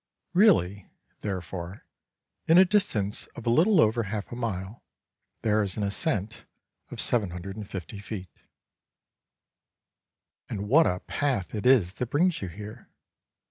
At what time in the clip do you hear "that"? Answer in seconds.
11.93-12.09